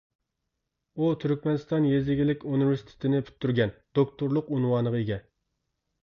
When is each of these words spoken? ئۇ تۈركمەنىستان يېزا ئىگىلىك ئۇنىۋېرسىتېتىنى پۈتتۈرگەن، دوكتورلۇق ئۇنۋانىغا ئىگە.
ئۇ 1.01 1.09
تۈركمەنىستان 1.23 1.83
يېزا 1.89 2.09
ئىگىلىك 2.13 2.45
ئۇنىۋېرسىتېتىنى 2.51 3.19
پۈتتۈرگەن، 3.27 3.75
دوكتورلۇق 3.99 4.49
ئۇنۋانىغا 4.57 5.03
ئىگە. 5.03 5.19